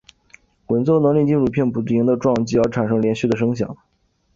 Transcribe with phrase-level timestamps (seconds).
[0.65, 3.77] 滚奏能令金属片不停地撞击而产生连续的声响。